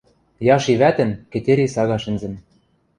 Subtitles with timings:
[0.55, 2.33] Яши вӓтӹн Кӹтьӹри сага шӹнзӹм.